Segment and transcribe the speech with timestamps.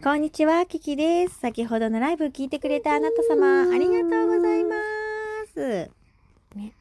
[0.00, 1.40] こんにちは、キキです。
[1.40, 4.76] 先ほどのライブ聞いてくれたあなた様、ありがとうございま
[5.52, 5.90] す。
[6.54, 6.72] ね、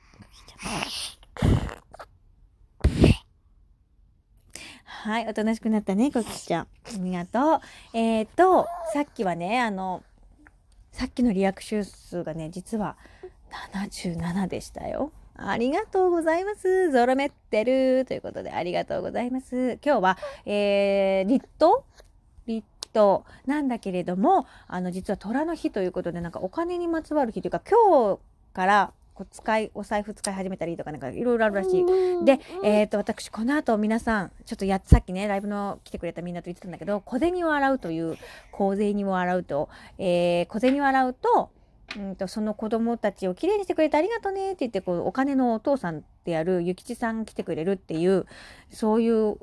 [4.83, 6.61] はい、おとなしくなったね、コキちゃん。
[6.61, 6.67] あ
[6.99, 7.97] りがとう。
[7.97, 10.03] えっ、ー、と、さっきはね、あの、
[10.91, 12.97] さっきのリアクション数がね、実は
[13.73, 15.11] 77でしたよ。
[15.35, 16.91] ありがとうございます。
[16.91, 19.79] ゾロメってるということでありがとうございます。
[19.83, 21.83] 今日は、えー、リット？
[22.97, 28.19] リットなんだけれども、あの、実は虎の日ということで、なんかお金にまつわる日というか、今日
[28.53, 31.85] からこう使い、お財布使い始めたりとか、なんかいろいろあるらしい。
[32.25, 38.17] で、えっ、ー、と、私、この後皆さん、ちょっとや、さっきね、ライブの来てくれたみんなと言ってたんだけど、小銭を洗うという、
[38.51, 41.51] 小銭を洗うと、えー、小銭を洗うと、
[41.95, 48.25] うんとその子供たちをきれいにしてくれてありがとうねって言ってこうお金のお父さんである諭吉さん来てくれるっていう
[48.69, 49.37] そういう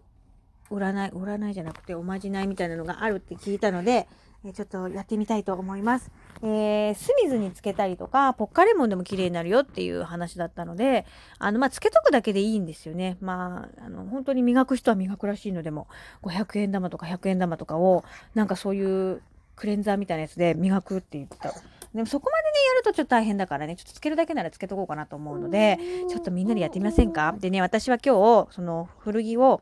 [0.75, 4.09] 占い占いじゃなくておまじないみたいなのがあるって聞いたので
[4.45, 6.11] えちょっとやってみたいと思います。
[6.43, 11.07] えー、酢水につけたりとかポッカレモンでも綺麗になるよっていう話だったので
[11.39, 13.17] あのまあつけとくだけでいいんですよね。
[13.21, 15.87] まああの本当に磨く人は磨くらしいのでも
[16.23, 19.23] 500円玉とか100円玉とかをなんかそういう
[19.57, 21.55] クレンザーみたいなやつで磨くって言った
[21.95, 25.79] でもそこまでね、やるとちょっと大変だからね、ちょっとつけるだけならつけとこうかなと思うので、
[26.11, 27.37] ちょっとみんなでやってみませんか？
[27.39, 28.17] でね、私は今
[28.47, 29.61] 日、その古着を、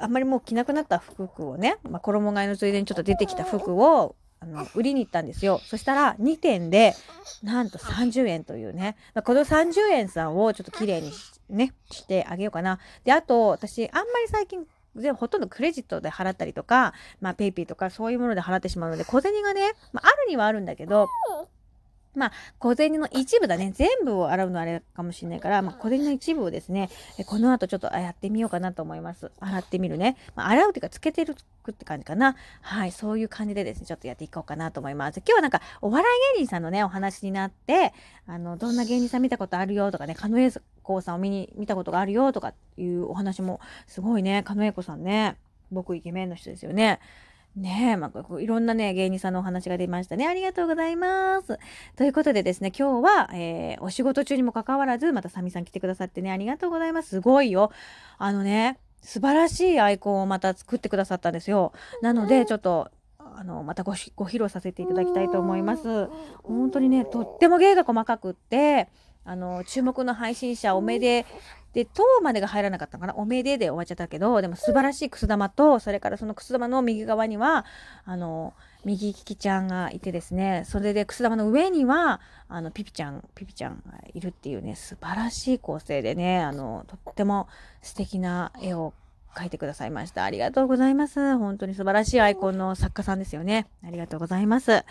[0.00, 5.60] あんまりもう着なくなった服をね、まあ、衣替えのついでにちょっと出てきた服を、あの、売りに行ったんですよ。
[5.64, 6.94] そしたら、2点で、
[7.42, 8.96] なんと30円というね。
[9.14, 11.12] まこの30円さんをちょっと綺麗に
[11.50, 12.78] ね、してあげようかな。
[13.04, 21.08] で、あと、私、あんまり最近、全ほとんどクレジットで払ったりとか、まあ、ペイペイとかそういうもので払ってしまうので、小銭がね、まあ、あるにはあるんだけど、
[22.14, 23.72] まあ、小銭の一部だね。
[23.74, 26.90] 全部を洗うのはあれかもしれないから、まあ、小銭の一部をですね、
[27.26, 29.30] この後ちょっとやってみようかなと思います。
[29.38, 30.16] 洗ってみるね。
[30.34, 31.36] まあ、洗うっていうか、つけてる
[31.70, 32.36] って感じかな。
[32.62, 35.18] はい、そういう感じでですね、ちょっとやっていこうかなと思います。
[35.18, 37.92] 今日はなんか、お笑い芸人さんのね、お話になって、
[38.26, 40.50] あの、どんな芸人さん見たことあるよとかね、狩野英
[40.82, 45.36] 孝さんを見に、見たことがあるよとかいうお話も、すごいね、狩野英孝さんね、
[45.70, 46.98] 僕イケメンの人ですよね。
[47.56, 50.26] ねえ、まあ、いろんなね、芸人さんのお話が出ましたね。
[50.26, 51.58] ありがとうございます。
[51.96, 57.08] ということでですね、今日は、えー、お仕事中にもかかわらず、またサミさん来てくださってね、ありがとうございます。
[57.08, 57.72] すごいよ。
[58.18, 61.72] あのね、素晴らしいアイコンをまた作ってくださったんですよ。
[62.02, 66.08] なので、ちょっと、あの、またごご披露させていただきたいと思います。
[66.44, 68.88] 本当にね、とっても芸が細かくって、
[69.24, 71.26] あの、注目の配信者おめで、
[71.72, 73.14] で、とまでが入らなかったのかな？
[73.14, 77.64] おめでで終わっちゃったけど、でも素晴らしいくす玉と、それからそのくす玉の右側には、
[78.04, 78.54] あの、
[78.84, 87.46] 右利きちゃんがいてですね、それでくす玉の上には、あの、ピピちゃん、ピピちゃんがいるっていうね、素晴らしい構成でね、あの、とっても
[87.82, 88.94] 素敵な絵を
[89.34, 90.24] 描いてくださいました。
[90.24, 91.36] ありがとうございます。
[91.36, 93.66] 本当に素晴らしいアイコンの作家さんですよね。
[93.86, 94.72] ありがとうございます。
[94.72, 94.84] え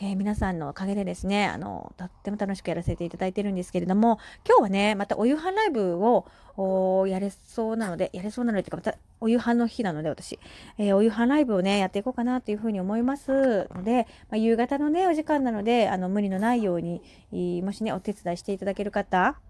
[0.00, 10.38] ー、皆さんのおかげでですね、あの、とっても楽しくやらせていただいてるんですけれども、今日はね、またお夕飯ライブをやれそうなので、やれそうなので、っていうか、またお夕飯の日なので、私、
[10.76, 17.00] えー、お夕飯ライブをね、やっていこうかなというふうに思いますので、まあ、夕方のね、お時間なので、あの、無理のないように、
[17.62, 19.40] もしね、お手伝いしていただける方、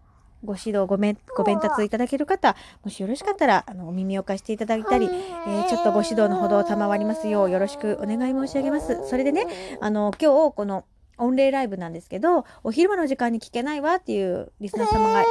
[0.44, 2.54] ご指導ごめん、ご鞭達いただける方、
[2.84, 9.08] もしよろしかったら、あの、お耳を貸していただいたり、えー、ちょっとご指導のほど賜りますよう、よろしくお願い申し上げます。
[9.08, 9.46] それでね、
[9.80, 10.84] あの、今日、この、
[11.16, 15.24] 御礼ライブなんですけど、お昼間の時間に聞けないわっていうリスナー様が、はいはい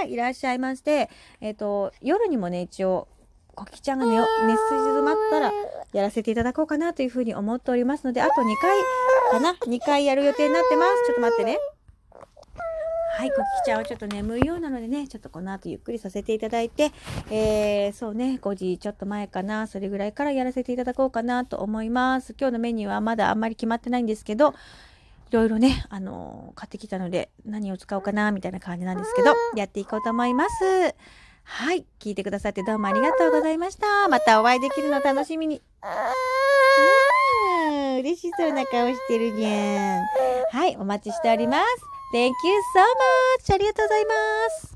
[0.00, 1.08] はい、いらっしゃいまして、
[1.40, 3.08] えっ、ー、と、夜にもね、一応、
[3.54, 5.52] コキちゃんが寝、寝静まったら、
[5.94, 8.80] やらせていただこうかなというふうに思っておりますので、あと2回
[9.30, 11.06] かな ?2 回やる予定になってます。
[11.06, 11.58] ちょっと待ってね。
[13.24, 16.92] はい、コキちゃんはちょっと眠いようなのでね、ちょっとこの後ゆっくりさせていただいて、
[17.30, 22.34] えー、そうね、5時ちょっと前かな、それぐらいからやらせていただこうかなと思います。
[22.38, 24.52] 今日のメニューはまだあんまり決まってないんですけど、い
[25.30, 30.94] ろいろね、あのー、買ってきたので、何を使おうかな、みたいな感じなんですけど、やっていこうと思います。
[31.44, 34.06] はい、聞いてくださってどうもありがとうございました。
[34.08, 35.62] またお会いできるの楽しみに。
[37.70, 40.02] うん、嬉しそうな顔してるじゃん。
[40.50, 41.93] はい、お待ちしております。
[42.14, 42.78] Thank you so
[43.42, 43.52] much!
[43.52, 44.14] ありがとうございま
[44.68, 44.73] す。